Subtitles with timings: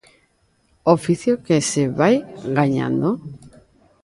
[0.95, 2.15] Oficio que se vai
[2.57, 3.09] gañando?